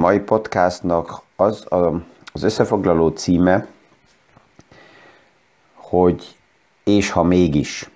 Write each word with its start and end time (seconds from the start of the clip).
mai 0.00 0.18
podcastnak 0.20 1.22
az 1.36 1.72
a, 1.72 2.02
az 2.32 2.42
összefoglaló 2.42 3.08
címe, 3.08 3.66
hogy 5.74 6.36
és 6.84 7.10
ha 7.10 7.22
mégis. 7.22 7.90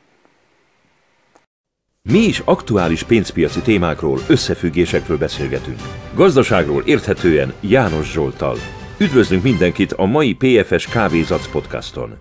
Mi 2.02 2.18
is 2.18 2.38
aktuális 2.44 3.02
pénzpiaci 3.02 3.60
témákról, 3.60 4.18
összefüggésekről 4.28 5.18
beszélgetünk. 5.18 5.78
Gazdaságról 6.14 6.82
érthetően 6.82 7.52
János 7.60 8.12
Zsoltal. 8.12 8.56
Üdvözlünk 8.98 9.42
mindenkit 9.42 9.92
a 9.92 10.04
mai 10.04 10.34
PFS 10.34 10.86
Kávézac 10.86 11.50
podcaston. 11.50 12.18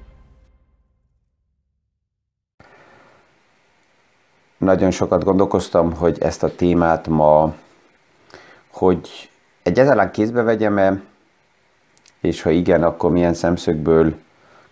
Nagyon 4.57 4.91
sokat 4.91 5.23
gondolkoztam, 5.23 5.93
hogy 5.93 6.17
ezt 6.19 6.43
a 6.43 6.55
témát 6.55 7.07
ma, 7.07 7.53
hogy 8.71 9.31
egyáltalán 9.63 10.11
kézbe 10.11 10.41
vegyem-e, 10.41 11.01
és 12.21 12.41
ha 12.41 12.49
igen, 12.49 12.83
akkor 12.83 13.11
milyen 13.11 13.33
szemszögből 13.33 14.15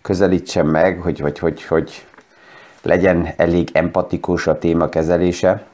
közelítsem 0.02 0.66
meg, 0.66 1.00
hogy, 1.00 1.20
hogy, 1.20 1.38
hogy, 1.38 1.62
hogy 1.62 2.06
legyen 2.82 3.28
elég 3.36 3.70
empatikus 3.72 4.46
a 4.46 4.58
téma 4.58 4.88
kezelése. 4.88 5.66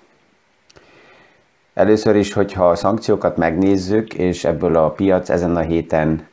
Először 1.75 2.17
is, 2.17 2.33
hogyha 2.33 2.69
a 2.69 2.75
szankciókat 2.75 3.37
megnézzük, 3.37 4.15
és 4.15 4.45
ebből 4.45 4.77
a 4.77 4.91
piac 4.91 5.29
ezen 5.29 5.57
a 5.57 5.61
héten 5.61 6.27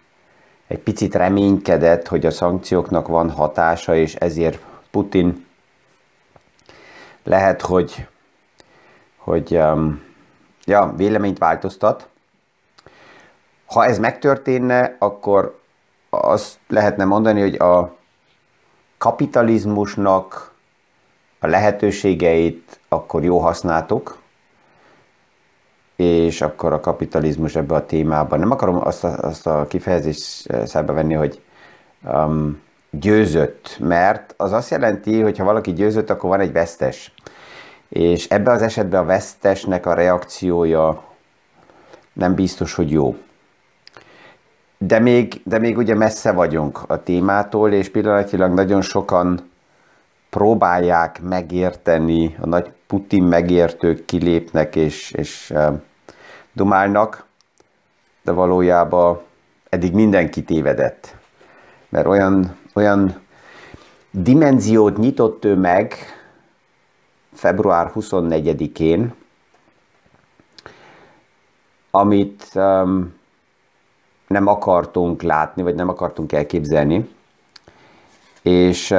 egy 0.67 0.79
picit 0.79 1.15
reménykedett, 1.15 2.07
hogy 2.07 2.25
a 2.25 2.31
szankcióknak 2.31 3.07
van 3.07 3.29
hatása, 3.29 3.95
és 3.95 4.15
ezért 4.15 4.59
Putin 4.91 5.45
lehet, 7.23 7.61
hogy, 7.61 8.07
hogy 9.17 9.55
um, 9.55 10.01
ja, 10.65 10.93
véleményt 10.97 11.37
változtat. 11.37 12.07
Ha 13.65 13.85
ez 13.85 13.99
megtörténne, 13.99 14.95
akkor 14.99 15.59
azt 16.09 16.57
lehetne 16.67 17.05
mondani, 17.05 17.41
hogy 17.41 17.55
a 17.55 17.95
kapitalizmusnak 18.97 20.53
a 21.39 21.47
lehetőségeit 21.47 22.79
akkor 22.87 23.23
jó 23.23 23.39
használtuk, 23.39 24.17
és 25.95 26.41
akkor 26.41 26.73
a 26.73 26.79
kapitalizmus 26.79 27.55
ebbe 27.55 27.75
a 27.75 27.85
témában, 27.85 28.39
nem 28.39 28.51
akarom 28.51 28.87
azt 28.87 29.03
a, 29.03 29.17
azt 29.17 29.47
a 29.47 29.65
kifejezést 29.67 30.47
szembe 30.65 30.93
venni, 30.93 31.13
hogy 31.13 31.41
um, 32.03 32.61
győzött, 32.89 33.77
mert 33.79 34.33
az 34.37 34.51
azt 34.51 34.69
jelenti, 34.69 35.21
hogy 35.21 35.37
ha 35.37 35.43
valaki 35.43 35.73
győzött, 35.73 36.09
akkor 36.09 36.29
van 36.29 36.39
egy 36.39 36.51
vesztes. 36.51 37.13
És 37.89 38.27
ebben 38.27 38.53
az 38.53 38.61
esetben 38.61 39.01
a 39.01 39.05
vesztesnek 39.05 39.85
a 39.85 39.93
reakciója 39.93 41.03
nem 42.13 42.35
biztos, 42.35 42.73
hogy 42.73 42.91
jó. 42.91 43.15
De 44.87 44.99
még, 44.99 45.41
de 45.43 45.59
még 45.59 45.77
ugye 45.77 45.95
messze 45.95 46.31
vagyunk 46.31 46.79
a 46.87 47.03
témától, 47.03 47.71
és 47.71 47.89
pillanatilag 47.89 48.53
nagyon 48.53 48.81
sokan 48.81 49.49
próbálják 50.29 51.21
megérteni, 51.21 52.35
a 52.39 52.45
nagy 52.45 52.71
Putin 52.87 53.23
megértők 53.23 54.05
kilépnek 54.05 54.75
és, 54.75 55.11
és 55.11 55.53
dumálnak, 56.53 57.25
de 58.23 58.31
valójában 58.31 59.21
eddig 59.69 59.93
mindenki 59.93 60.43
tévedett. 60.43 61.15
Mert 61.89 62.07
olyan, 62.07 62.57
olyan 62.73 63.21
dimenziót 64.11 64.97
nyitott 64.97 65.45
ő 65.45 65.55
meg 65.55 65.95
február 67.33 67.91
24-én, 67.95 69.13
amit 71.91 72.49
um, 72.53 73.13
nem 74.27 74.47
akartunk 74.47 75.21
látni, 75.21 75.61
vagy 75.61 75.75
nem 75.75 75.89
akartunk 75.89 76.31
elképzelni. 76.31 77.09
És 78.41 78.95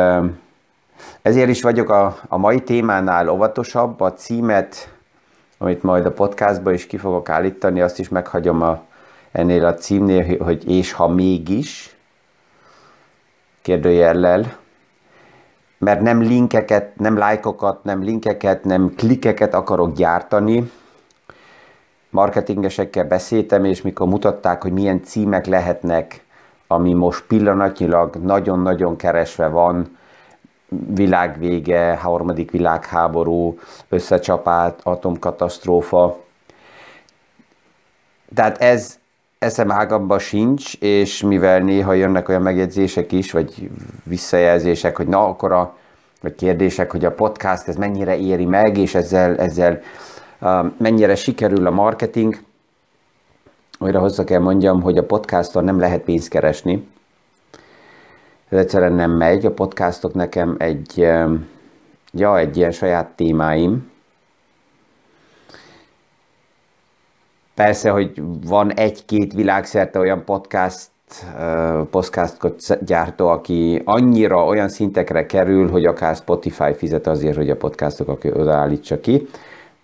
ezért 1.22 1.48
is 1.48 1.62
vagyok 1.62 1.90
a, 1.90 2.18
a 2.28 2.36
mai 2.36 2.62
témánál 2.62 3.28
óvatosabb, 3.28 4.00
a 4.00 4.12
címet, 4.12 4.94
amit 5.58 5.82
majd 5.82 6.06
a 6.06 6.12
podcastba 6.12 6.72
is 6.72 6.86
ki 6.86 6.96
fogok 6.96 7.28
állítani, 7.28 7.80
azt 7.80 7.98
is 7.98 8.08
meghagyom 8.08 8.62
a, 8.62 8.82
ennél 9.32 9.64
a 9.64 9.74
címnél, 9.74 10.44
hogy 10.44 10.70
és 10.70 10.92
ha 10.92 11.08
mégis, 11.08 11.96
kérdőjellel, 13.62 14.56
mert 15.78 16.00
nem 16.00 16.20
linkeket, 16.20 16.98
nem 16.98 17.16
lájkokat, 17.16 17.84
nem 17.84 18.02
linkeket, 18.02 18.64
nem 18.64 18.94
klikeket 18.96 19.54
akarok 19.54 19.96
gyártani. 19.96 20.70
Marketingesekkel 22.10 23.04
beszéltem, 23.04 23.64
és 23.64 23.82
mikor 23.82 24.08
mutatták, 24.08 24.62
hogy 24.62 24.72
milyen 24.72 25.02
címek 25.02 25.46
lehetnek, 25.46 26.24
ami 26.66 26.92
most 26.92 27.24
pillanatnyilag 27.26 28.16
nagyon-nagyon 28.16 28.96
keresve 28.96 29.46
van, 29.48 29.96
világvége, 30.94 31.96
harmadik 31.96 32.50
világháború, 32.50 33.58
összecsapát, 33.88 34.80
atomkatasztrófa. 34.82 36.24
Tehát 38.34 38.58
ez 38.58 38.98
eszem 39.38 39.70
ágamba 39.70 40.18
sincs, 40.18 40.74
és 40.74 41.22
mivel 41.22 41.58
néha 41.58 41.92
jönnek 41.92 42.28
olyan 42.28 42.42
megjegyzések 42.42 43.12
is, 43.12 43.32
vagy 43.32 43.70
visszajelzések, 44.04 44.96
hogy 44.96 45.06
na, 45.06 45.24
akkor 45.24 45.52
a, 45.52 45.76
vagy 46.20 46.34
kérdések, 46.34 46.90
hogy 46.90 47.04
a 47.04 47.12
podcast 47.12 47.68
ez 47.68 47.76
mennyire 47.76 48.18
éri 48.18 48.44
meg, 48.44 48.78
és 48.78 48.94
ezzel, 48.94 49.38
ezzel 49.38 49.80
mennyire 50.78 51.14
sikerül 51.14 51.66
a 51.66 51.70
marketing, 51.70 52.38
olyan 53.80 54.00
hozzá 54.00 54.24
kell 54.24 54.40
mondjam, 54.40 54.82
hogy 54.82 54.98
a 54.98 55.06
podcaston 55.06 55.64
nem 55.64 55.78
lehet 55.78 56.02
pénzt 56.02 56.28
keresni, 56.28 56.88
ez 58.48 58.58
egyszerűen 58.58 58.92
nem 58.92 59.10
megy. 59.10 59.46
A 59.46 59.50
podcastok 59.50 60.14
nekem 60.14 60.54
egy, 60.58 60.98
ja, 62.12 62.38
egy 62.38 62.56
ilyen 62.56 62.70
saját 62.70 63.08
témáim. 63.08 63.90
Persze, 67.54 67.90
hogy 67.90 68.22
van 68.46 68.72
egy-két 68.72 69.32
világszerte 69.32 69.98
olyan 69.98 70.24
podcast, 70.24 70.88
podcastot 71.90 72.84
gyártó, 72.84 73.28
aki 73.28 73.82
annyira 73.84 74.44
olyan 74.44 74.68
szintekre 74.68 75.26
kerül, 75.26 75.70
hogy 75.70 75.84
akár 75.84 76.16
Spotify 76.16 76.74
fizet 76.74 77.06
azért, 77.06 77.36
hogy 77.36 77.50
a 77.50 77.56
podcastok 77.56 78.24
odaállítsa 78.24 79.00
ki, 79.00 79.28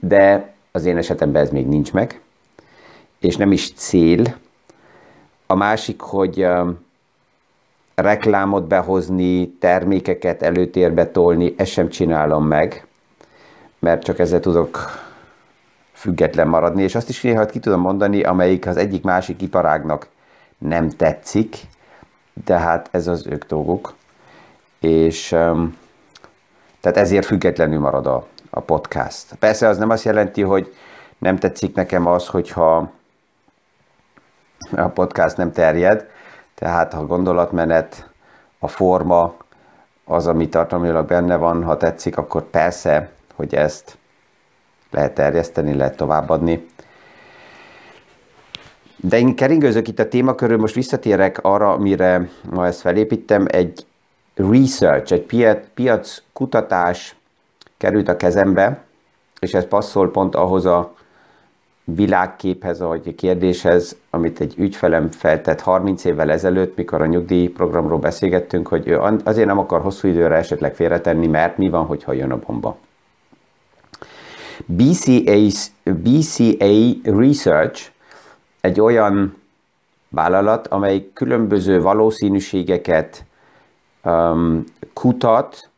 de 0.06 0.52
az 0.72 0.84
én 0.84 0.96
esetemben 0.96 1.42
ez 1.42 1.50
még 1.50 1.66
nincs 1.66 1.92
meg, 1.92 2.20
és 3.18 3.36
nem 3.36 3.52
is 3.52 3.72
cél. 3.72 4.36
A 5.46 5.54
másik, 5.54 6.00
hogy 6.00 6.46
reklámot 7.94 8.66
behozni, 8.66 9.48
termékeket 9.48 10.42
előtérbe 10.42 11.10
tolni, 11.10 11.54
ezt 11.56 11.70
sem 11.70 11.88
csinálom 11.88 12.46
meg, 12.46 12.86
mert 13.78 14.02
csak 14.02 14.18
ezzel 14.18 14.40
tudok 14.40 14.78
független 15.92 16.48
maradni, 16.48 16.82
és 16.82 16.94
azt 16.94 17.08
is 17.08 17.22
néha 17.22 17.46
ki 17.46 17.58
tudom 17.58 17.80
mondani, 17.80 18.22
amelyik 18.22 18.66
az 18.66 18.76
egyik 18.76 19.02
másik 19.02 19.42
iparágnak 19.42 20.08
nem 20.58 20.88
tetszik, 20.88 21.56
de 22.44 22.58
hát 22.58 22.88
ez 22.90 23.06
az 23.06 23.26
ők 23.26 23.44
dolguk, 23.44 23.94
és 24.80 25.28
tehát 26.80 26.96
ezért 26.96 27.26
függetlenül 27.26 27.80
marad 27.80 28.06
a, 28.06 28.26
a 28.54 28.60
podcast. 28.60 29.34
Persze 29.38 29.68
az 29.68 29.78
nem 29.78 29.90
azt 29.90 30.04
jelenti, 30.04 30.42
hogy 30.42 30.74
nem 31.18 31.36
tetszik 31.36 31.74
nekem 31.74 32.06
az, 32.06 32.26
hogyha 32.26 32.92
a 34.76 34.88
podcast 34.88 35.36
nem 35.36 35.52
terjed, 35.52 36.10
tehát 36.54 36.94
a 36.94 37.06
gondolatmenet, 37.06 38.10
a 38.58 38.68
forma, 38.68 39.34
az, 40.04 40.26
ami 40.26 40.48
tartalmilag 40.48 41.06
benne 41.06 41.36
van, 41.36 41.64
ha 41.64 41.76
tetszik, 41.76 42.16
akkor 42.16 42.42
persze, 42.42 43.10
hogy 43.34 43.54
ezt 43.54 43.98
lehet 44.90 45.14
terjeszteni, 45.14 45.74
lehet 45.74 45.96
továbbadni. 45.96 46.66
De 48.96 49.18
én 49.18 49.36
keringőzök 49.36 49.88
itt 49.88 49.98
a 49.98 50.08
témakörül, 50.08 50.58
most 50.58 50.74
visszatérek 50.74 51.38
arra, 51.42 51.72
amire 51.72 52.28
ma 52.50 52.66
ezt 52.66 52.80
felépítem, 52.80 53.46
egy 53.48 53.86
research, 54.34 55.12
egy 55.12 55.22
piac, 55.22 55.66
piac 55.74 56.22
kutatás 56.32 57.16
került 57.82 58.08
a 58.08 58.16
kezembe, 58.16 58.84
és 59.40 59.52
ez 59.52 59.66
passzol 59.66 60.10
pont 60.10 60.34
ahhoz 60.34 60.66
a 60.66 60.94
világképhez, 61.84 62.80
vagy 62.80 63.08
a 63.08 63.14
kérdéshez, 63.14 63.96
amit 64.10 64.40
egy 64.40 64.54
ügyfelem 64.58 65.10
feltett 65.10 65.60
30 65.60 66.04
évvel 66.04 66.30
ezelőtt, 66.30 66.76
mikor 66.76 67.00
a 67.00 67.06
nyugdíjprogramról 67.06 67.98
beszélgettünk, 67.98 68.68
hogy 68.68 68.88
ő 68.88 68.98
azért 69.24 69.46
nem 69.46 69.58
akar 69.58 69.80
hosszú 69.80 70.08
időre 70.08 70.36
esetleg 70.36 70.74
félretenni, 70.74 71.26
mert 71.26 71.56
mi 71.56 71.68
van, 71.68 71.84
hogyha 71.84 72.12
jön 72.12 72.30
a 72.30 72.38
bomba. 72.46 72.76
BCA, 74.66 75.38
BCA 75.84 76.74
Research 77.04 77.90
egy 78.60 78.80
olyan 78.80 79.36
vállalat, 80.08 80.66
amely 80.66 81.10
különböző 81.14 81.80
valószínűségeket 81.80 83.24
um, 84.04 84.64
kutat, 84.92 85.70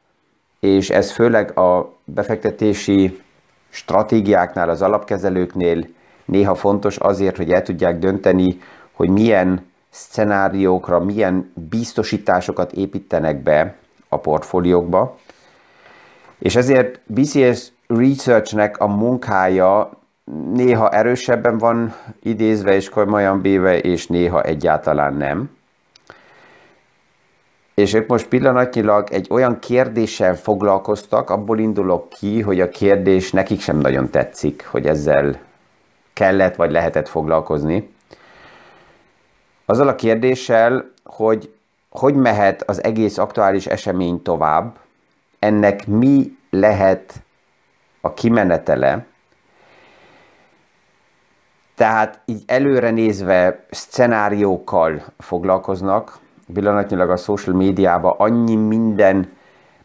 és 0.65 0.91
ez 0.91 1.11
főleg 1.11 1.59
a 1.59 1.93
befektetési 2.05 3.21
stratégiáknál, 3.69 4.69
az 4.69 4.83
alapkezelőknél 4.83 5.87
néha 6.25 6.55
fontos 6.55 6.97
azért, 6.97 7.37
hogy 7.37 7.51
el 7.51 7.63
tudják 7.63 7.99
dönteni, 7.99 8.59
hogy 8.93 9.09
milyen 9.09 9.67
szcenáriókra, 9.91 11.01
milyen 11.01 11.53
biztosításokat 11.55 12.73
építenek 12.73 13.43
be 13.43 13.75
a 14.09 14.19
portfóliókba. 14.19 15.19
És 16.39 16.57
ezért 16.57 17.01
BCS 17.07 17.73
Researchnek 17.87 18.79
a 18.79 18.87
munkája 18.87 19.91
néha 20.53 20.91
erősebben 20.91 21.59
van 21.59 21.95
idézve 22.23 22.75
és 22.75 22.89
komolyan 22.89 23.41
béve, 23.41 23.79
és 23.79 24.07
néha 24.07 24.43
egyáltalán 24.43 25.15
nem. 25.15 25.51
És 27.75 27.95
ők 27.95 28.07
most 28.07 28.27
pillanatnyilag 28.27 29.11
egy 29.11 29.27
olyan 29.31 29.59
kérdéssel 29.59 30.37
foglalkoztak, 30.37 31.31
abból 31.31 31.59
indulok 31.59 32.09
ki, 32.09 32.41
hogy 32.41 32.61
a 32.61 32.69
kérdés 32.69 33.33
nekik 33.33 33.61
sem 33.61 33.79
nagyon 33.79 34.11
tetszik, 34.11 34.67
hogy 34.67 34.87
ezzel 34.87 35.41
kellett 36.13 36.57
vagy 36.57 36.71
lehetett 36.71 37.09
foglalkozni. 37.09 37.95
Azzal 39.65 39.89
a 39.89 39.95
kérdéssel, 39.95 40.91
hogy 41.05 41.55
hogy 41.95 42.15
mehet 42.15 42.63
az 42.63 42.85
egész 42.85 43.19
aktuális 43.19 43.67
esemény 43.67 44.23
tovább, 44.23 44.77
ennek 45.39 45.87
mi 45.87 46.37
lehet 46.51 47.13
a 48.01 48.15
kimenetele, 48.15 49.07
tehát 51.75 52.21
így 52.25 52.43
előre 52.47 52.91
nézve 52.91 53.65
szcenáriókkal 53.71 55.03
foglalkoznak, 55.19 56.19
pillanatnyilag 56.53 57.11
a 57.11 57.17
social 57.17 57.57
médiában 57.57 58.15
annyi 58.17 58.57
minden 58.57 59.33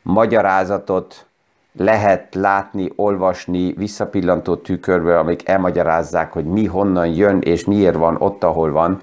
magyarázatot 0.01 1.25
lehet 1.71 2.35
látni, 2.35 2.91
olvasni 2.95 3.73
visszapillantó 3.73 4.55
tükörből, 4.55 5.17
amik 5.17 5.47
elmagyarázzák, 5.47 6.33
hogy 6.33 6.45
mi 6.45 6.65
honnan 6.65 7.07
jön, 7.07 7.41
és 7.41 7.65
miért 7.65 7.95
van 7.95 8.15
ott, 8.19 8.43
ahol 8.43 8.71
van. 8.71 9.01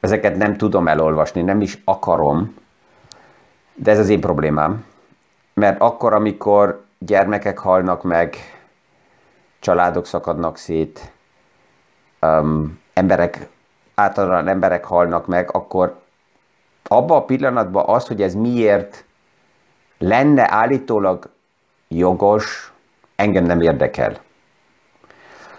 Ezeket 0.00 0.36
nem 0.36 0.56
tudom 0.56 0.88
elolvasni, 0.88 1.42
nem 1.42 1.60
is 1.60 1.82
akarom, 1.84 2.54
de 3.74 3.90
ez 3.90 3.98
az 3.98 4.08
én 4.08 4.20
problémám. 4.20 4.84
Mert 5.54 5.80
akkor, 5.80 6.12
amikor 6.12 6.84
gyermekek 6.98 7.58
halnak 7.58 8.02
meg, 8.02 8.36
családok 9.58 10.06
szakadnak 10.06 10.56
szét, 10.56 11.12
um, 12.20 12.78
emberek, 12.92 13.48
általában 13.94 14.48
emberek 14.48 14.84
halnak 14.84 15.26
meg, 15.26 15.50
akkor 15.52 16.00
abban 16.82 17.16
a 17.16 17.24
pillanatban 17.24 17.84
az, 17.86 18.06
hogy 18.06 18.22
ez 18.22 18.34
miért 18.34 19.04
lenne 19.98 20.52
állítólag 20.52 21.30
jogos, 21.88 22.72
engem 23.16 23.44
nem 23.44 23.60
érdekel. 23.60 24.20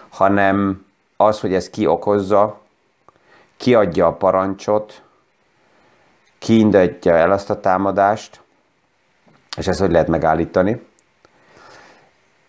Hanem 0.08 0.86
az, 1.16 1.40
hogy 1.40 1.54
ez 1.54 1.70
ki 1.70 1.86
okozza, 1.86 2.60
kiadja 3.56 4.06
a 4.06 4.12
parancsot, 4.12 5.02
kiindatja 6.38 7.14
el 7.14 7.32
azt 7.32 7.50
a 7.50 7.60
támadást, 7.60 8.40
és 9.56 9.66
ezt 9.66 9.80
hogy 9.80 9.90
lehet 9.90 10.08
megállítani. 10.08 10.86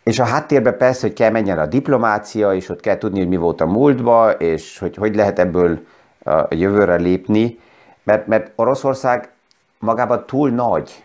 És 0.03 0.19
a 0.19 0.23
háttérben 0.23 0.77
persze, 0.77 1.07
hogy 1.07 1.15
kell 1.15 1.31
menjen 1.31 1.59
a 1.59 1.65
diplomácia, 1.65 2.53
és 2.53 2.69
ott 2.69 2.79
kell 2.79 2.97
tudni, 2.97 3.19
hogy 3.19 3.27
mi 3.27 3.37
volt 3.37 3.61
a 3.61 3.65
múltba, 3.65 4.31
és 4.31 4.79
hogy 4.79 4.95
hogy 4.95 5.15
lehet 5.15 5.39
ebből 5.39 5.85
a 6.23 6.55
jövőre 6.55 6.95
lépni, 6.95 7.59
mert, 8.03 8.27
mert 8.27 8.51
Oroszország 8.55 9.31
magában 9.79 10.25
túl 10.25 10.50
nagy 10.50 11.03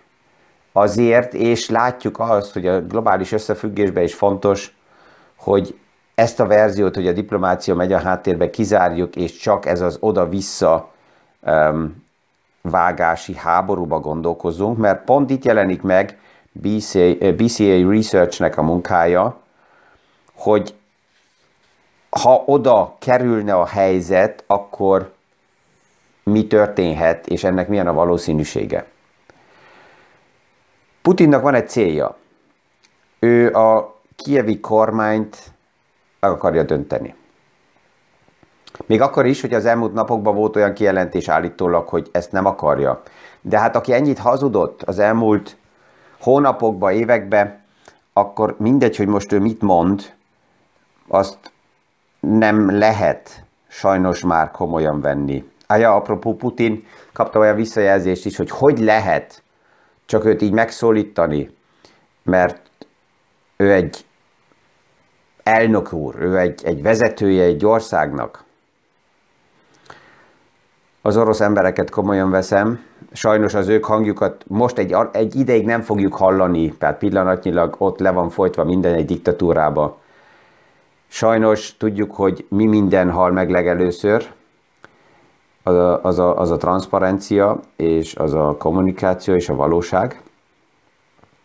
azért, 0.73 1.35
és 1.35 1.71
látjuk 1.71 2.21
azt, 2.21 2.53
hogy 2.53 2.67
a 2.67 2.81
globális 2.81 3.33
összefüggésben 3.33 4.03
is 4.03 4.15
fontos, 4.15 4.77
hogy 5.37 5.79
ezt 6.15 6.41
a 6.41 6.47
verziót, 6.47 6.95
hogy 6.95 7.07
a 7.07 7.13
diplomácia 7.13 7.75
megy 7.75 7.93
a 7.93 8.01
háttérbe, 8.01 8.51
kizárjuk, 8.51 9.17
és 9.17 9.37
csak 9.37 9.67
ez 9.67 9.81
az 9.81 9.97
oda-vissza 10.01 10.91
um, 11.41 12.07
vágási 12.61 13.35
háborúba 13.35 14.01
gondolkozunk, 14.01 14.79
mert 14.79 15.05
pont 15.05 15.31
itt 15.31 15.45
jelenik 15.45 15.83
meg 15.83 16.19
BCA, 16.53 17.33
BCA 17.37 17.91
Researchnek 17.91 18.57
a 18.57 18.63
munkája, 18.63 19.41
hogy 20.35 20.75
ha 22.11 22.43
oda 22.47 22.97
kerülne 22.99 23.55
a 23.55 23.67
helyzet, 23.67 24.45
akkor 24.47 25.13
mi 26.31 26.47
történhet, 26.47 27.27
és 27.27 27.45
ennek 27.45 27.69
milyen 27.69 27.87
a 27.87 27.93
valószínűsége. 27.93 28.87
Putinnak 31.03 31.43
van 31.43 31.55
egy 31.55 31.69
célja. 31.69 32.17
Ő 33.19 33.53
a 33.53 33.97
kievi 34.17 34.61
kormányt 34.61 35.37
meg 36.21 36.31
akarja 36.31 36.63
dönteni. 36.63 37.15
Még 38.87 39.01
akkor 39.01 39.27
is, 39.27 39.41
hogy 39.41 39.55
az 39.55 39.65
elmúlt 39.65 39.93
napokban 39.93 40.35
volt 40.35 40.57
olyan 40.57 40.73
kijelentés 40.73 41.29
állítólag, 41.29 41.89
hogy 41.89 42.09
ezt 42.13 42.33
nem 42.33 42.47
akarja. 42.47 43.03
De 43.41 43.59
hát 43.59 43.77
aki 43.77 43.93
ennyit 43.93 44.19
hazudott 44.19 44.83
az 44.83 44.99
elmúlt 44.99 45.57
hónapokban, 46.21 46.93
években, 46.93 47.61
akkor 48.13 48.55
mindegy, 48.59 48.97
hogy 48.97 49.07
most 49.07 49.33
ő 49.33 49.41
mit 49.41 49.61
mond, 49.61 50.15
azt 51.09 51.39
nem 52.21 52.79
lehet 52.79 53.45
sajnos 53.69 54.23
már 54.23 54.51
komolyan 54.51 55.01
venni. 55.01 55.51
Ája, 55.71 55.95
apropó 55.95 56.35
Putin, 56.35 56.87
kapta 57.13 57.39
olyan 57.39 57.57
visszajelzést 57.57 58.27
is, 58.27 58.37
hogy 58.37 58.51
hogy 58.51 58.79
lehet 58.79 59.43
csak 60.07 60.25
őt 60.25 60.43
így 60.43 60.53
megszólítani, 60.53 61.57
mert 62.23 62.71
ő 63.57 63.73
egy 63.73 64.05
elnök 65.43 65.93
úr, 65.93 66.15
ő 66.19 66.39
egy, 66.39 66.65
egy 66.65 66.83
vezetője 66.83 67.43
egy 67.43 67.67
országnak. 67.67 68.45
Az 71.03 71.17
orosz 71.17 71.41
embereket 71.41 71.91
komolyan 71.91 72.31
veszem, 72.31 72.81
sajnos 73.13 73.55
az 73.55 73.69
ők 73.69 73.85
hangjukat 73.85 74.45
most 74.47 74.79
egy, 74.79 74.97
egy 75.13 75.37
ideig 75.37 75.65
nem 75.65 75.81
fogjuk 75.81 76.15
hallani, 76.15 76.77
tehát 76.77 76.99
pillanatnyilag 76.99 77.75
ott 77.79 77.99
le 77.99 78.11
van 78.11 78.31
folytva 78.31 78.65
minden 78.65 78.95
egy 78.95 79.07
diktatúrába. 79.07 79.99
Sajnos 81.09 81.77
tudjuk, 81.77 82.15
hogy 82.15 82.47
mi 82.49 82.67
minden 82.67 83.11
hal 83.11 83.31
meg 83.31 83.51
legelőször, 83.51 84.37
az 85.69 85.75
a, 85.75 86.03
az 86.03 86.19
a, 86.19 86.39
az 86.39 86.51
a 86.51 86.57
transzparencia, 86.57 87.61
és 87.77 88.15
az 88.15 88.35
a 88.35 88.57
kommunikáció, 88.59 89.35
és 89.35 89.49
a 89.49 89.55
valóság. 89.55 90.21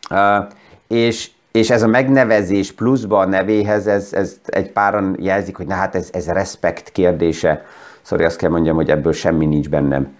Uh, 0.10 0.46
és, 0.88 1.32
és 1.52 1.70
ez 1.70 1.84
a 1.84 1.88
megnevezés 1.88 2.72
pluszba 2.72 3.20
a 3.20 3.26
nevéhez, 3.26 3.88
ez, 3.88 4.14
ez 4.14 4.40
egy 4.46 4.72
páran 4.72 5.16
jelzik, 5.20 5.58
hogy 5.58 5.66
na 5.66 5.74
hát 5.74 5.96
ez, 5.96 6.10
ez 6.12 6.28
respekt 6.28 6.92
kérdése. 6.92 7.66
Szóval 8.02 8.26
azt 8.26 8.38
kell 8.38 8.50
mondjam, 8.50 8.76
hogy 8.76 8.90
ebből 8.90 9.14
semmi 9.14 9.46
nincs 9.46 9.70
bennem 9.70 10.16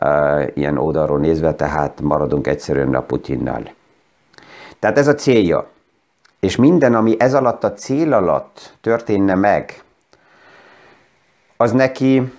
uh, 0.00 0.46
ilyen 0.54 0.78
oldalról 0.78 1.18
nézve, 1.18 1.54
tehát 1.54 2.00
maradunk 2.00 2.46
egyszerűen 2.46 2.94
a 2.94 3.00
Putinnal. 3.00 3.62
Tehát 4.78 4.98
ez 4.98 5.08
a 5.08 5.14
célja. 5.14 5.68
És 6.40 6.56
minden, 6.56 6.94
ami 6.94 7.16
ez 7.18 7.34
alatt 7.34 7.64
a 7.64 7.72
cél 7.72 8.12
alatt 8.12 8.74
történne 8.80 9.34
meg, 9.34 9.82
az 11.56 11.72
neki 11.72 12.32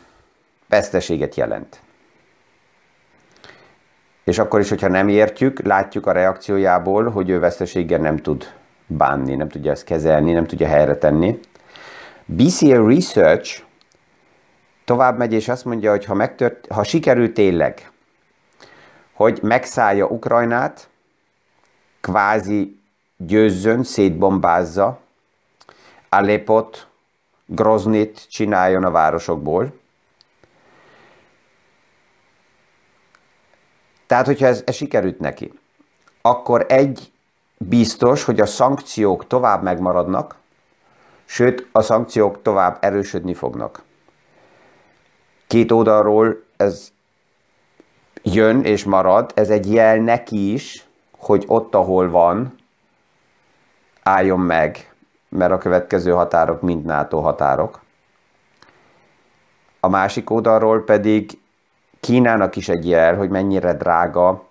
veszteséget 0.70 1.36
jelent. 1.36 1.82
És 4.24 4.40
akkor 4.40 4.60
is, 4.60 4.70
hogyha 4.70 4.88
nem 4.88 5.08
értjük, 5.08 5.60
látjuk 5.66 6.06
a 6.06 6.12
reakciójából, 6.12 7.10
hogy 7.10 7.30
ő 7.30 7.40
veszteséggel 7.40 8.00
nem 8.00 8.18
tud 8.18 8.54
bánni, 8.88 9.36
nem 9.36 9.50
tudja 9.50 9.72
ezt 9.72 9.84
kezelni, 9.84 10.32
nem 10.32 10.46
tudja 10.46 10.68
helyre 10.68 10.98
tenni. 10.98 11.40
BCA 12.26 12.88
Research 12.88 13.62
tovább 14.86 15.18
megy, 15.18 15.34
és 15.34 15.48
azt 15.48 15.66
mondja, 15.66 15.92
hogy 15.92 16.06
ha, 16.06 16.14
megtört, 16.14 16.68
ha 16.70 16.84
sikerül 16.84 17.34
tényleg, 17.34 17.92
hogy 19.14 19.40
megszállja 19.42 20.06
Ukrajnát, 20.06 20.90
kvázi 22.02 22.80
győzzön, 23.18 23.84
szétbombázza, 23.84 25.00
Alepot, 26.10 26.88
Groznit 27.46 28.26
csináljon 28.30 28.84
a 28.84 28.92
városokból, 28.92 29.74
Tehát, 34.08 34.26
hogyha 34.26 34.46
ez, 34.46 34.62
ez 34.66 34.76
sikerült 34.76 35.20
neki, 35.20 35.54
akkor 36.22 36.66
egy 36.70 37.12
biztos, 37.58 38.24
hogy 38.24 38.40
a 38.40 38.46
szankciók 38.46 39.28
tovább 39.28 39.64
megmaradnak, 39.64 40.36
sőt, 41.26 41.68
a 41.72 41.82
szankciók 41.82 42.42
tovább 42.42 42.78
erősödni 42.82 43.34
fognak. 43.34 43.84
Két 45.48 45.72
oldalról 45.72 46.44
ez 46.58 46.92
jön 48.24 48.64
és 48.64 48.84
marad, 48.84 49.32
ez 49.36 49.50
egy 49.50 49.74
jel 49.74 49.98
neki 49.98 50.54
is, 50.54 50.86
hogy 51.18 51.44
ott, 51.48 51.76
ahol 51.76 52.10
van, 52.10 52.56
álljon 54.04 54.40
meg, 54.40 54.94
mert 55.30 55.52
a 55.52 55.58
következő 55.58 56.12
határok 56.12 56.62
mind 56.62 56.86
NATO 56.86 57.20
határok. 57.20 57.82
A 59.80 59.88
másik 59.88 60.30
oldalról 60.30 60.84
pedig 60.84 61.40
Kínának 62.08 62.56
is 62.56 62.70
egy 62.70 62.90
jel, 62.90 63.16
hogy 63.16 63.30
mennyire 63.30 63.74
drága 63.74 64.44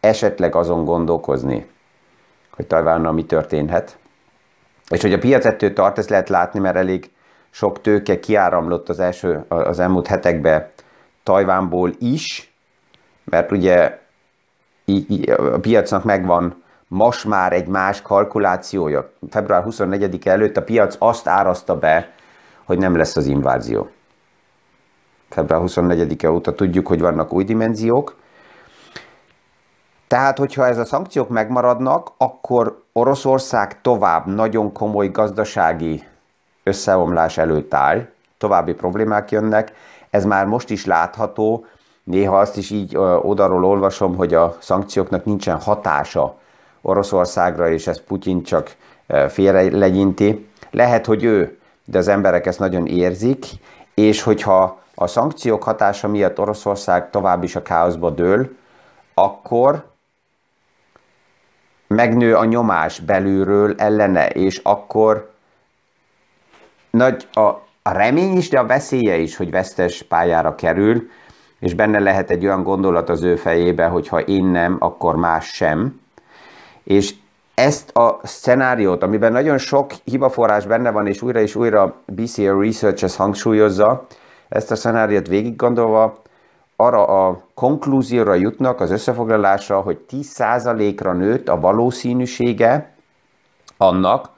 esetleg 0.00 0.54
azon 0.54 0.84
gondolkozni, 0.84 1.66
hogy 2.50 2.66
Tajvánnal 2.66 3.12
mi 3.12 3.24
történhet. 3.24 3.98
És 4.88 5.02
hogy 5.02 5.12
a 5.12 5.18
piac 5.18 5.44
ettől 5.44 5.72
tart, 5.72 5.98
ezt 5.98 6.08
lehet 6.08 6.28
látni, 6.28 6.60
mert 6.60 6.76
elég 6.76 7.10
sok 7.50 7.80
tőke 7.80 8.20
kiáramlott 8.20 8.88
az, 8.88 9.00
első, 9.00 9.44
az 9.48 9.78
elmúlt 9.78 10.06
hetekbe 10.06 10.72
Tajvánból 11.22 11.92
is, 11.98 12.54
mert 13.24 13.50
ugye 13.50 13.98
a 15.26 15.58
piacnak 15.60 16.04
megvan 16.04 16.62
most 16.88 17.24
már 17.24 17.52
egy 17.52 17.66
más 17.66 18.02
kalkulációja. 18.02 19.10
Február 19.30 19.62
24 19.62 20.26
előtt 20.26 20.56
a 20.56 20.62
piac 20.62 20.96
azt 20.98 21.28
árazta 21.28 21.78
be, 21.78 22.10
hogy 22.64 22.78
nem 22.78 22.96
lesz 22.96 23.16
az 23.16 23.26
invázió. 23.26 23.88
Február 25.34 25.62
24-e 25.64 26.30
óta 26.30 26.52
tudjuk, 26.52 26.86
hogy 26.86 27.00
vannak 27.00 27.32
új 27.32 27.44
dimenziók. 27.44 28.16
Tehát, 30.06 30.38
hogyha 30.38 30.66
ez 30.66 30.78
a 30.78 30.84
szankciók 30.84 31.28
megmaradnak, 31.28 32.10
akkor 32.16 32.82
Oroszország 32.92 33.80
tovább 33.80 34.26
nagyon 34.26 34.72
komoly 34.72 35.08
gazdasági 35.08 36.02
összeomlás 36.62 37.38
előtt 37.38 37.74
áll, 37.74 38.06
további 38.38 38.72
problémák 38.72 39.30
jönnek, 39.30 39.72
ez 40.10 40.24
már 40.24 40.46
most 40.46 40.70
is 40.70 40.86
látható, 40.86 41.66
néha 42.04 42.38
azt 42.38 42.56
is 42.56 42.70
így 42.70 42.96
odaról 43.22 43.64
olvasom, 43.64 44.16
hogy 44.16 44.34
a 44.34 44.56
szankcióknak 44.60 45.24
nincsen 45.24 45.60
hatása 45.60 46.38
Oroszországra, 46.82 47.68
és 47.68 47.86
ez 47.86 48.04
Putyin 48.04 48.42
csak 48.42 48.76
félre 49.28 49.78
legyinti. 49.78 50.48
Lehet, 50.70 51.06
hogy 51.06 51.24
ő, 51.24 51.58
de 51.84 51.98
az 51.98 52.08
emberek 52.08 52.46
ezt 52.46 52.58
nagyon 52.58 52.86
érzik, 52.86 53.46
és 53.94 54.22
hogyha 54.22 54.82
a 54.94 55.06
szankciók 55.06 55.62
hatása 55.62 56.08
miatt 56.08 56.38
Oroszország 56.38 57.10
tovább 57.10 57.42
is 57.42 57.56
a 57.56 57.62
káoszba 57.62 58.10
dől, 58.10 58.48
akkor 59.14 59.84
megnő 61.86 62.36
a 62.36 62.44
nyomás 62.44 63.00
belülről 63.00 63.74
ellene, 63.76 64.28
és 64.28 64.60
akkor 64.62 65.32
nagy 66.90 67.28
a, 67.32 67.50
remény 67.82 68.36
is, 68.36 68.48
de 68.48 68.58
a 68.58 68.66
veszélye 68.66 69.16
is, 69.16 69.36
hogy 69.36 69.50
vesztes 69.50 70.02
pályára 70.02 70.54
kerül, 70.54 71.08
és 71.58 71.74
benne 71.74 71.98
lehet 71.98 72.30
egy 72.30 72.44
olyan 72.44 72.62
gondolat 72.62 73.08
az 73.08 73.22
ő 73.22 73.36
fejébe, 73.36 73.86
hogy 73.86 74.08
ha 74.08 74.20
én 74.20 74.44
nem, 74.44 74.76
akkor 74.78 75.16
más 75.16 75.46
sem. 75.46 76.00
És 76.84 77.14
ezt 77.54 77.96
a 77.96 78.20
szenáriót, 78.22 79.02
amiben 79.02 79.32
nagyon 79.32 79.58
sok 79.58 79.92
hibaforrás 80.04 80.66
benne 80.66 80.90
van, 80.90 81.06
és 81.06 81.22
újra 81.22 81.40
és 81.40 81.54
újra 81.54 81.94
BCA 82.06 82.60
Research 82.60 83.04
ezt 83.04 83.16
hangsúlyozza, 83.16 84.06
ezt 84.48 84.70
a 84.70 84.76
szenáriót 84.76 85.26
végig 85.26 85.56
gondolva, 85.56 86.22
arra 86.76 87.04
a 87.26 87.46
konklúzióra 87.54 88.34
jutnak 88.34 88.80
az 88.80 88.90
összefoglalásra, 88.90 89.80
hogy 89.80 90.04
10%-ra 90.10 91.12
nőtt 91.12 91.48
a 91.48 91.60
valószínűsége 91.60 92.94
annak, 93.76 94.30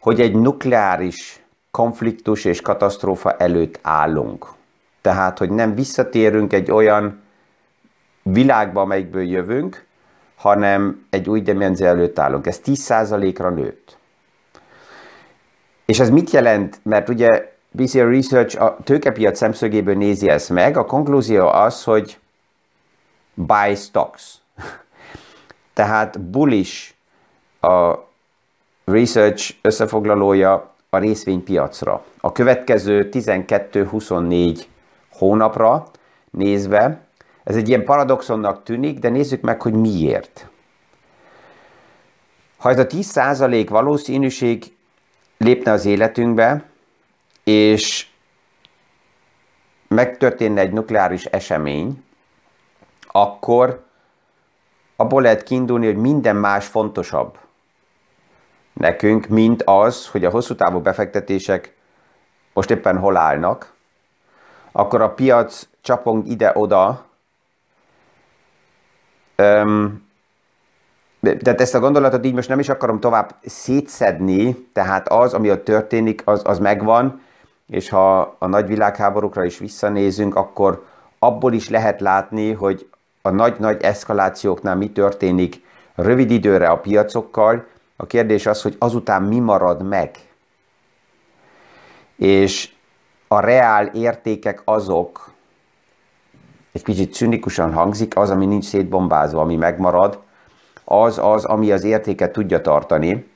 hogy 0.00 0.20
egy 0.20 0.34
nukleáris 0.34 1.42
konfliktus 1.70 2.44
és 2.44 2.60
katasztrófa 2.60 3.32
előtt 3.32 3.78
állunk. 3.82 4.46
Tehát, 5.00 5.38
hogy 5.38 5.50
nem 5.50 5.74
visszatérünk 5.74 6.52
egy 6.52 6.70
olyan 6.70 7.20
világba, 8.22 8.80
amelyikből 8.80 9.22
jövünk, 9.22 9.86
hanem 10.36 11.06
egy 11.10 11.28
új 11.28 11.40
dimenzió 11.40 11.86
előtt 11.86 12.18
állunk. 12.18 12.46
Ez 12.46 12.60
10%-ra 12.64 13.50
nőtt. 13.50 13.98
És 15.84 16.00
ez 16.00 16.10
mit 16.10 16.30
jelent? 16.30 16.80
Mert 16.82 17.08
ugye 17.08 17.57
BCR 17.78 18.08
Research 18.08 18.62
a 18.62 18.76
tőkepiac 18.84 19.36
szemszögéből 19.36 19.94
nézi 19.94 20.28
ezt 20.28 20.50
meg. 20.50 20.76
A 20.76 20.84
konklúzió 20.84 21.46
az, 21.46 21.84
hogy 21.84 22.18
buy 23.34 23.74
stocks. 23.74 24.34
Tehát 25.74 26.20
bullish 26.20 26.92
a 27.60 27.94
research 28.84 29.54
összefoglalója 29.62 30.74
a 30.90 30.98
részvénypiacra. 30.98 32.04
A 32.20 32.32
következő 32.32 33.08
12-24 33.12 34.62
hónapra 35.10 35.86
nézve, 36.30 37.00
ez 37.44 37.56
egy 37.56 37.68
ilyen 37.68 37.84
paradoxonnak 37.84 38.62
tűnik, 38.62 38.98
de 38.98 39.08
nézzük 39.08 39.40
meg, 39.40 39.62
hogy 39.62 39.72
miért. 39.72 40.48
Ha 42.56 42.70
ez 42.70 42.78
a 42.78 42.86
10% 42.86 43.66
valószínűség 43.68 44.76
lépne 45.36 45.72
az 45.72 45.84
életünkbe, 45.84 46.67
és 47.48 48.06
megtörténne 49.88 50.60
egy 50.60 50.72
nukleáris 50.72 51.24
esemény, 51.24 52.04
akkor 53.06 53.84
abból 54.96 55.22
lehet 55.22 55.42
kiindulni, 55.42 55.86
hogy 55.86 55.96
minden 55.96 56.36
más 56.36 56.66
fontosabb 56.66 57.38
nekünk, 58.72 59.26
mint 59.26 59.62
az, 59.62 60.08
hogy 60.08 60.24
a 60.24 60.30
hosszú 60.30 60.54
távú 60.54 60.80
befektetések 60.80 61.74
most 62.52 62.70
éppen 62.70 62.98
hol 62.98 63.16
állnak, 63.16 63.72
akkor 64.72 65.00
a 65.00 65.14
piac 65.14 65.68
csapong 65.80 66.26
ide-oda. 66.26 67.06
Um, 69.38 70.06
tehát 71.20 71.60
ezt 71.60 71.74
a 71.74 71.80
gondolatot 71.80 72.24
így 72.24 72.34
most 72.34 72.48
nem 72.48 72.58
is 72.58 72.68
akarom 72.68 73.00
tovább 73.00 73.34
szétszedni, 73.44 74.54
tehát 74.72 75.08
az, 75.08 75.34
ami 75.34 75.50
ott 75.50 75.64
történik, 75.64 76.22
az, 76.24 76.42
az 76.44 76.58
megvan, 76.58 77.26
és 77.68 77.88
ha 77.88 78.36
a 78.38 78.46
nagy 78.46 78.66
világháborúkra 78.66 79.44
is 79.44 79.58
visszanézünk, 79.58 80.34
akkor 80.34 80.84
abból 81.18 81.52
is 81.52 81.68
lehet 81.68 82.00
látni, 82.00 82.52
hogy 82.52 82.88
a 83.22 83.30
nagy-nagy 83.30 83.82
eszkalációknál 83.82 84.76
mi 84.76 84.90
történik 84.90 85.64
rövid 85.94 86.30
időre 86.30 86.68
a 86.68 86.78
piacokkal. 86.78 87.66
A 87.96 88.06
kérdés 88.06 88.46
az, 88.46 88.62
hogy 88.62 88.76
azután 88.78 89.22
mi 89.22 89.38
marad 89.38 89.82
meg. 89.82 90.10
És 92.16 92.72
a 93.28 93.40
reál 93.40 93.86
értékek 93.86 94.62
azok, 94.64 95.32
egy 96.72 96.82
kicsit 96.82 97.14
cünikusan 97.14 97.72
hangzik, 97.72 98.16
az, 98.16 98.30
ami 98.30 98.46
nincs 98.46 98.64
szétbombázva, 98.64 99.40
ami 99.40 99.56
megmarad, 99.56 100.22
az 100.84 101.18
az, 101.18 101.44
ami 101.44 101.72
az 101.72 101.84
értéket 101.84 102.32
tudja 102.32 102.60
tartani, 102.60 103.27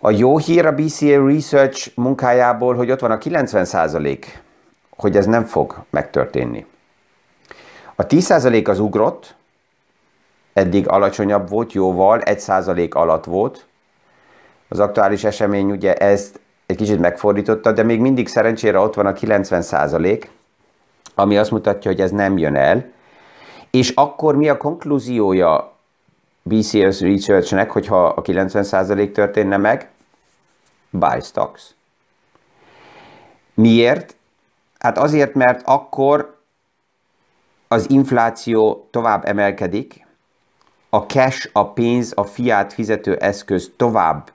a 0.00 0.10
jó 0.10 0.38
hír 0.38 0.66
a 0.66 0.74
BCA 0.74 1.26
Research 1.26 1.90
munkájából, 1.94 2.74
hogy 2.74 2.90
ott 2.90 3.00
van 3.00 3.10
a 3.10 3.18
90% 3.18 4.24
hogy 4.96 5.16
ez 5.16 5.26
nem 5.26 5.44
fog 5.44 5.84
megtörténni. 5.90 6.66
A 7.94 8.06
10% 8.06 8.68
az 8.68 8.78
ugrott, 8.78 9.34
eddig 10.52 10.88
alacsonyabb 10.88 11.48
volt, 11.48 11.72
jóval, 11.72 12.20
1% 12.24 12.92
alatt 12.92 13.24
volt. 13.24 13.66
Az 14.68 14.78
aktuális 14.80 15.24
esemény 15.24 15.70
ugye 15.70 15.94
ezt 15.94 16.40
egy 16.66 16.76
kicsit 16.76 16.98
megfordította, 16.98 17.72
de 17.72 17.82
még 17.82 18.00
mindig 18.00 18.28
szerencsére 18.28 18.78
ott 18.78 18.94
van 18.94 19.06
a 19.06 19.12
90% 19.12 20.24
ami 21.18 21.36
azt 21.36 21.50
mutatja, 21.50 21.90
hogy 21.90 22.00
ez 22.00 22.10
nem 22.10 22.38
jön 22.38 22.54
el. 22.54 22.84
És 23.70 23.90
akkor 23.90 24.36
mi 24.36 24.48
a 24.48 24.56
konklúziója 24.56 25.72
BCS 26.48 27.00
Researchnek, 27.00 27.70
hogyha 27.70 28.06
a 28.06 28.22
90% 28.22 29.12
történne 29.12 29.56
meg, 29.56 29.90
buy 30.90 31.20
stocks. 31.20 31.74
Miért? 33.54 34.16
Hát 34.78 34.98
azért, 34.98 35.34
mert 35.34 35.62
akkor 35.64 36.36
az 37.68 37.90
infláció 37.90 38.88
tovább 38.90 39.26
emelkedik, 39.26 40.06
a 40.90 40.98
cash, 40.98 41.48
a 41.52 41.72
pénz, 41.72 42.12
a 42.16 42.24
fiát 42.24 42.72
fizető 42.72 43.16
eszköz 43.16 43.72
tovább 43.76 44.32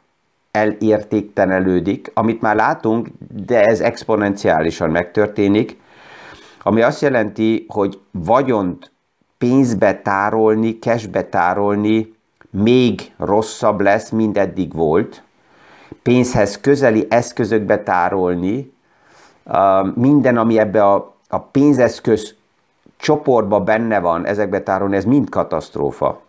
elértéktenelődik, 0.52 2.12
amit 2.14 2.42
már 2.42 2.56
látunk, 2.56 3.08
de 3.46 3.66
ez 3.66 3.82
exponenciálisan 3.82 4.90
megtörténik, 4.90 5.82
ami 6.64 6.82
azt 6.82 7.02
jelenti, 7.02 7.66
hogy 7.68 8.00
vagyont 8.12 8.92
pénzbe 9.44 10.02
tárolni, 10.02 10.80
cashbe 10.80 11.24
tárolni 11.24 12.14
még 12.50 13.12
rosszabb 13.18 13.82
lesz, 13.82 14.10
mint 14.10 14.38
eddig 14.38 14.74
volt. 14.74 15.24
Pénzhez 16.04 16.60
közeli 16.62 17.08
eszközökbe 17.10 17.84
tárolni, 17.84 18.74
minden, 19.96 20.38
ami 20.38 20.60
ebbe 20.60 20.86
a, 20.86 21.14
a 21.30 21.40
pénzeszköz 21.40 22.36
csoportba 22.98 23.60
benne 23.60 24.00
van, 24.00 24.26
ezekbe 24.26 24.62
tárolni, 24.62 24.96
ez 24.96 25.06
mind 25.06 25.30
katasztrófa. 25.30 26.22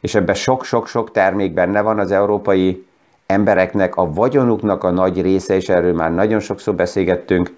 És 0.00 0.14
ebben 0.14 0.34
sok-sok-sok 0.34 1.10
termék 1.10 1.54
benne 1.54 1.80
van 1.80 1.98
az 1.98 2.10
európai 2.10 2.86
embereknek, 3.26 3.96
a 3.96 4.12
vagyonuknak 4.12 4.84
a 4.84 4.90
nagy 4.90 5.22
része, 5.22 5.54
és 5.54 5.68
erről 5.68 5.94
már 5.94 6.14
nagyon 6.14 6.40
sokszor 6.40 6.74
beszélgettünk, 6.74 7.56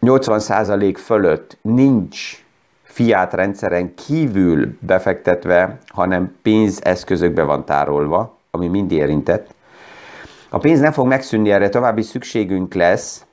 80% 0.00 0.94
fölött 0.98 1.58
nincs 1.62 2.43
fiát 2.94 3.32
rendszeren 3.32 3.94
kívül 3.94 4.76
befektetve, 4.80 5.78
hanem 5.86 6.36
pénzeszközökbe 6.42 7.42
van 7.42 7.64
tárolva, 7.64 8.36
ami 8.50 8.68
mind 8.68 8.92
érintett. 8.92 9.54
A 10.48 10.58
pénz 10.58 10.80
nem 10.80 10.92
fog 10.92 11.06
megszűnni, 11.06 11.50
erre 11.50 11.68
további 11.68 12.02
szükségünk 12.02 12.74
lesz, 12.74 13.24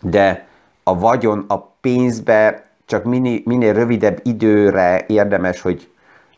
de 0.00 0.46
a 0.82 0.98
vagyon 0.98 1.44
a 1.48 1.60
pénzbe 1.80 2.64
csak 2.86 3.04
minél, 3.04 3.40
minél 3.44 3.72
rövidebb 3.72 4.20
időre 4.22 5.04
érdemes, 5.06 5.60
hogy, 5.60 5.88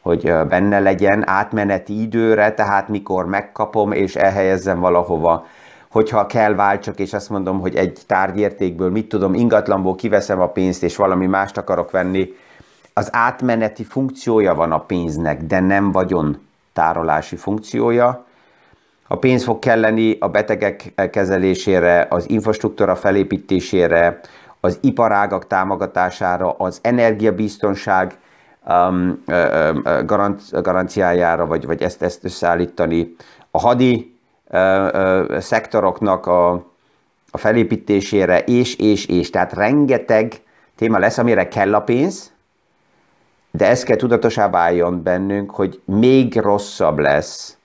hogy 0.02 0.32
benne 0.48 0.78
legyen, 0.78 1.28
átmeneti 1.28 2.00
időre, 2.00 2.54
tehát 2.54 2.88
mikor 2.88 3.26
megkapom 3.26 3.92
és 3.92 4.16
elhelyezzem 4.16 4.80
valahova, 4.80 5.46
hogyha 5.96 6.26
kell 6.26 6.54
váltsak, 6.54 6.98
és 6.98 7.12
azt 7.12 7.30
mondom, 7.30 7.60
hogy 7.60 7.76
egy 7.76 7.98
tárgyértékből, 8.06 8.90
mit 8.90 9.08
tudom, 9.08 9.34
ingatlanból 9.34 9.94
kiveszem 9.94 10.40
a 10.40 10.48
pénzt, 10.48 10.82
és 10.82 10.96
valami 10.96 11.26
mást 11.26 11.56
akarok 11.56 11.90
venni, 11.90 12.34
az 12.92 13.08
átmeneti 13.12 13.84
funkciója 13.84 14.54
van 14.54 14.72
a 14.72 14.78
pénznek, 14.78 15.42
de 15.42 15.60
nem 15.60 15.92
vagyon 15.92 16.46
tárolási 16.72 17.36
funkciója. 17.36 18.24
A 19.08 19.16
pénz 19.16 19.44
fog 19.44 19.58
kelleni 19.58 20.16
a 20.20 20.28
betegek 20.28 20.92
kezelésére, 21.10 22.06
az 22.10 22.30
infrastruktúra 22.30 22.96
felépítésére, 22.96 24.20
az 24.60 24.78
iparágak 24.80 25.46
támogatására, 25.46 26.50
az 26.52 26.78
energiabiztonság 26.82 28.18
um, 28.68 29.22
garanc, 30.04 30.50
garanciájára, 30.50 31.46
vagy, 31.46 31.66
vagy 31.66 31.82
ezt, 31.82 32.02
ezt 32.02 32.24
összeállítani, 32.24 33.16
a 33.50 33.58
hadi 33.58 34.15
szektoroknak 35.38 36.26
a, 36.26 36.52
a 37.30 37.38
felépítésére, 37.38 38.40
és, 38.40 38.76
és, 38.76 39.06
és. 39.06 39.30
Tehát 39.30 39.52
rengeteg 39.52 40.32
téma 40.76 40.98
lesz, 40.98 41.18
amire 41.18 41.48
kell 41.48 41.74
a 41.74 41.80
pénz, 41.80 42.32
de 43.50 43.66
ez 43.66 43.82
kell 43.82 43.96
tudatosá 43.96 44.50
váljon 44.50 45.02
bennünk, 45.02 45.50
hogy 45.50 45.80
még 45.84 46.36
rosszabb 46.36 46.98
lesz 46.98 47.56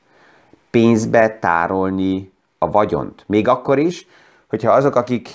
pénzbe 0.70 1.38
tárolni 1.40 2.32
a 2.58 2.72
vagyont. 2.72 3.24
Még 3.28 3.48
akkor 3.48 3.80
is, 3.80 4.08
hogyha 4.48 4.72
azok, 4.72 4.96
akik 4.96 5.30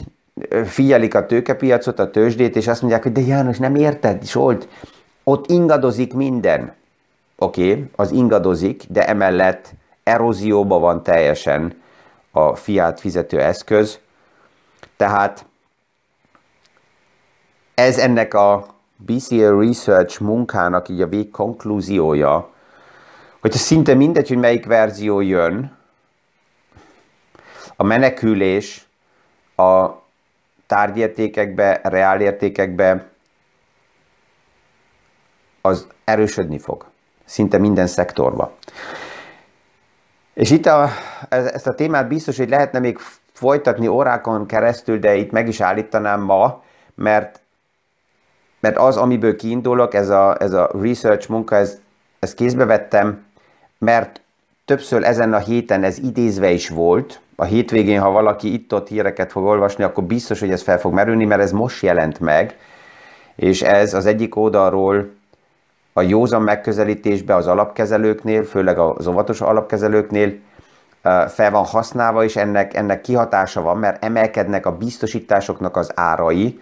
figyelik 0.64 1.14
a 1.14 1.26
tőkepiacot, 1.26 1.98
a 1.98 2.10
tőzsdét, 2.10 2.56
és 2.56 2.68
azt 2.68 2.80
mondják, 2.80 3.02
hogy 3.02 3.12
de 3.12 3.20
János, 3.20 3.58
nem 3.58 3.74
érted, 3.74 4.26
Solt, 4.26 4.68
ott 5.24 5.50
ingadozik 5.50 6.14
minden. 6.14 6.74
Oké, 7.38 7.70
okay, 7.70 7.84
az 7.96 8.10
ingadozik, 8.10 8.84
de 8.88 9.06
emellett 9.06 9.72
erózióban 10.06 10.80
van 10.80 11.02
teljesen 11.02 11.82
a 12.30 12.54
fiát 12.54 13.00
fizető 13.00 13.40
eszköz. 13.40 13.98
Tehát 14.96 15.46
ez 17.74 17.98
ennek 17.98 18.34
a 18.34 18.66
BCA 18.96 19.60
Research 19.60 20.20
munkának 20.20 20.88
így 20.88 21.00
a 21.00 21.06
végkonklúziója, 21.06 22.50
hogyha 23.40 23.58
szinte 23.58 23.94
mindegy, 23.94 24.28
hogy 24.28 24.38
melyik 24.38 24.66
verzió 24.66 25.20
jön, 25.20 25.76
a 27.76 27.82
menekülés 27.82 28.86
a 29.56 29.88
tárgyértékekbe, 30.66 31.80
reálértékekbe 31.82 33.10
az 35.60 35.86
erősödni 36.04 36.58
fog. 36.58 36.86
Szinte 37.24 37.58
minden 37.58 37.86
szektorba. 37.86 38.52
És 40.36 40.50
itt 40.50 40.66
a, 40.66 40.88
ezt 41.28 41.66
a 41.66 41.74
témát 41.74 42.08
biztos, 42.08 42.36
hogy 42.36 42.48
lehetne 42.48 42.78
még 42.78 42.98
folytatni 43.32 43.86
órákon 43.86 44.46
keresztül, 44.46 44.98
de 44.98 45.14
itt 45.14 45.30
meg 45.30 45.48
is 45.48 45.60
állítanám 45.60 46.20
ma, 46.20 46.62
mert 46.94 47.40
mert 48.60 48.76
az, 48.76 48.96
amiből 48.96 49.36
kiindulok, 49.36 49.94
ez 49.94 50.08
a, 50.08 50.36
ez 50.40 50.52
a 50.52 50.70
research 50.82 51.30
munka, 51.30 51.56
ez, 51.56 51.80
ezt 52.18 52.34
kézbe 52.34 52.64
vettem, 52.64 53.24
mert 53.78 54.20
többször 54.64 55.04
ezen 55.04 55.32
a 55.32 55.38
héten 55.38 55.84
ez 55.84 55.98
idézve 55.98 56.50
is 56.50 56.68
volt. 56.68 57.20
A 57.36 57.44
hétvégén, 57.44 58.00
ha 58.00 58.10
valaki 58.10 58.52
itt-ott 58.52 58.88
híreket 58.88 59.30
fog 59.32 59.44
olvasni, 59.44 59.84
akkor 59.84 60.04
biztos, 60.04 60.40
hogy 60.40 60.50
ez 60.50 60.62
fel 60.62 60.78
fog 60.78 60.92
merülni, 60.92 61.24
mert 61.24 61.42
ez 61.42 61.52
most 61.52 61.82
jelent 61.82 62.20
meg, 62.20 62.56
és 63.36 63.62
ez 63.62 63.94
az 63.94 64.06
egyik 64.06 64.36
oldalról 64.36 65.10
a 65.98 66.02
józan 66.02 66.42
megközelítésbe 66.42 67.34
az 67.34 67.46
alapkezelőknél, 67.46 68.44
főleg 68.44 68.78
az 68.78 69.06
óvatos 69.06 69.40
alapkezelőknél 69.40 70.38
fel 71.28 71.50
van 71.50 71.64
használva, 71.64 72.24
és 72.24 72.36
ennek, 72.36 72.74
ennek 72.74 73.00
kihatása 73.00 73.62
van, 73.62 73.78
mert 73.78 74.04
emelkednek 74.04 74.66
a 74.66 74.76
biztosításoknak 74.76 75.76
az 75.76 75.92
árai, 75.94 76.60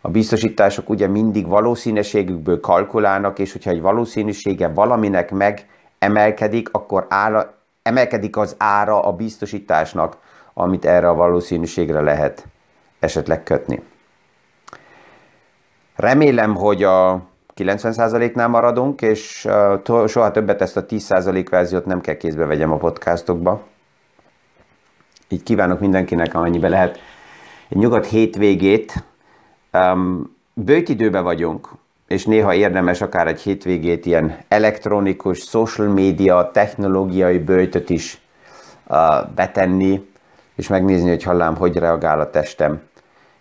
a 0.00 0.08
biztosítások 0.08 0.88
ugye 0.88 1.06
mindig 1.06 1.46
valószínűségükből 1.46 2.60
kalkulálnak, 2.60 3.38
és 3.38 3.52
hogyha 3.52 3.70
egy 3.70 3.80
valószínűsége 3.80 4.68
valaminek 4.68 5.30
megemelkedik, 5.30 6.68
akkor 6.72 7.06
ára, 7.08 7.54
emelkedik 7.82 8.36
az 8.36 8.54
ára 8.58 9.02
a 9.02 9.12
biztosításnak, 9.12 10.16
amit 10.54 10.84
erre 10.84 11.08
a 11.08 11.14
valószínűségre 11.14 12.00
lehet 12.00 12.46
esetleg 12.98 13.42
kötni. 13.42 13.82
Remélem, 15.94 16.54
hogy 16.54 16.82
a 16.82 17.22
90%-nál 17.56 18.48
maradunk, 18.48 19.02
és 19.02 19.48
soha 20.06 20.30
többet 20.30 20.62
ezt 20.62 20.76
a 20.76 20.86
10% 20.86 21.46
verziót 21.50 21.86
nem 21.86 22.00
kell 22.00 22.16
kézbe 22.16 22.44
vegyem 22.44 22.72
a 22.72 22.76
podcastokba. 22.76 23.62
Így 25.28 25.42
kívánok 25.42 25.80
mindenkinek, 25.80 26.34
amennyibe 26.34 26.68
lehet, 26.68 26.98
egy 27.68 27.78
nyugodt 27.78 28.06
hétvégét, 28.06 29.04
Um, 29.82 30.36
bőtidőben 30.54 31.22
vagyunk, 31.22 31.68
és 32.06 32.24
néha 32.24 32.54
érdemes 32.54 33.00
akár 33.00 33.26
egy 33.26 33.40
hétvégét 33.40 34.06
ilyen 34.06 34.38
elektronikus, 34.48 35.38
social 35.38 35.88
media, 35.88 36.50
technológiai 36.52 37.38
bőtöt 37.38 37.90
is 37.90 38.20
uh, 38.86 38.98
betenni, 39.34 40.08
és 40.54 40.68
megnézni, 40.68 41.08
hogy 41.08 41.22
hallám, 41.22 41.56
hogy 41.56 41.76
reagál 41.76 42.20
a 42.20 42.30
testem. 42.30 42.82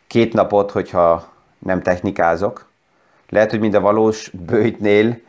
Két 0.07 0.33
napot, 0.33 0.71
hogyha 0.71 1.27
nem 1.59 1.81
technikázok. 1.81 2.67
Lehet, 3.29 3.49
hogy 3.49 3.59
mind 3.59 3.73
a 3.73 3.79
valós 3.79 4.29
bőjtnél 4.29 5.19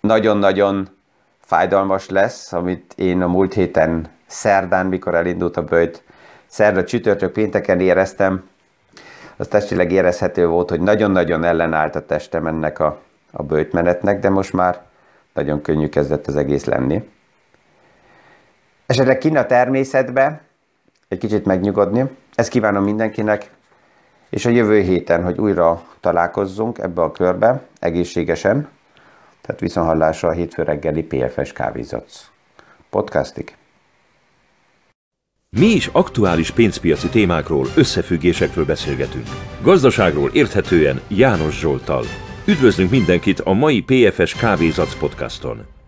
nagyon-nagyon 0.00 0.88
fájdalmas 1.40 2.08
lesz, 2.08 2.52
amit 2.52 2.94
én 2.96 3.22
a 3.22 3.26
múlt 3.26 3.54
héten 3.54 4.08
szerdán, 4.26 4.86
mikor 4.86 5.14
elindult 5.14 5.56
a 5.56 5.62
bőjt, 5.62 6.02
szerda, 6.46 6.84
csütörtök, 6.84 7.32
pénteken 7.32 7.80
éreztem, 7.80 8.48
az 9.36 9.48
testileg 9.48 9.92
érezhető 9.92 10.46
volt, 10.46 10.70
hogy 10.70 10.80
nagyon-nagyon 10.80 11.44
ellenállt 11.44 11.96
a 11.96 12.06
testem 12.06 12.46
ennek 12.46 12.78
a, 12.78 13.00
a 13.32 13.42
bőjtmenetnek, 13.42 14.20
de 14.20 14.28
most 14.28 14.52
már 14.52 14.80
nagyon 15.34 15.62
könnyű 15.62 15.88
kezdett 15.88 16.26
az 16.26 16.36
egész 16.36 16.64
lenni. 16.64 17.10
Esetleg 18.86 19.18
kinn 19.18 19.36
a 19.36 19.46
természetbe, 19.46 20.40
egy 21.08 21.18
kicsit 21.18 21.44
megnyugodni. 21.44 22.04
Ezt 22.34 22.48
kívánom 22.48 22.84
mindenkinek, 22.84 23.50
és 24.30 24.44
a 24.44 24.50
jövő 24.50 24.80
héten, 24.80 25.24
hogy 25.24 25.38
újra 25.38 25.82
találkozzunk 26.00 26.78
ebbe 26.78 27.02
a 27.02 27.12
körbe, 27.12 27.62
egészségesen, 27.78 28.68
tehát 29.40 29.60
viszonhallásra 29.60 30.28
a 30.28 30.32
hétfő 30.32 30.62
reggeli 30.62 31.02
PFS 31.02 31.52
kávézatsz. 31.52 32.30
Podcastig. 32.90 33.54
Mi 35.56 35.66
is 35.66 35.86
aktuális 35.86 36.50
pénzpiaci 36.50 37.08
témákról, 37.08 37.66
összefüggésekről 37.76 38.64
beszélgetünk. 38.64 39.26
Gazdaságról 39.62 40.30
érthetően 40.32 41.00
János 41.08 41.58
Zsoltal. 41.58 42.04
Üdvözlünk 42.46 42.90
mindenkit 42.90 43.40
a 43.40 43.52
mai 43.52 43.82
PFS 43.82 44.34
Kávézac 44.34 44.98
podcaston! 44.98 45.79